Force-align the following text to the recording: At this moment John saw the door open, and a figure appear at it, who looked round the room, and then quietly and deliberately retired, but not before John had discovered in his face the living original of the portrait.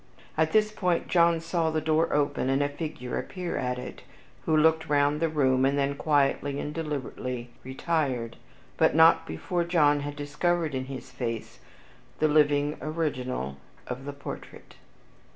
At 0.35 0.51
this 0.51 0.75
moment 0.81 1.09
John 1.09 1.39
saw 1.39 1.69
the 1.69 1.79
door 1.79 2.11
open, 2.11 2.49
and 2.49 2.63
a 2.63 2.69
figure 2.69 3.19
appear 3.19 3.55
at 3.55 3.77
it, 3.77 4.01
who 4.47 4.57
looked 4.57 4.89
round 4.89 5.19
the 5.19 5.29
room, 5.29 5.63
and 5.63 5.77
then 5.77 5.93
quietly 5.93 6.59
and 6.59 6.73
deliberately 6.73 7.51
retired, 7.63 8.37
but 8.77 8.95
not 8.95 9.27
before 9.27 9.63
John 9.63 9.99
had 9.99 10.15
discovered 10.15 10.73
in 10.73 10.85
his 10.85 11.11
face 11.11 11.59
the 12.17 12.27
living 12.27 12.77
original 12.81 13.57
of 13.85 14.05
the 14.05 14.13
portrait. 14.13 14.73